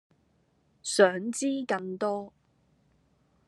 [0.81, 2.33] 想知更多